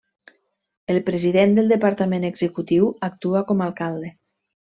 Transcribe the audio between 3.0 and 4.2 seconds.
actua com a alcalde.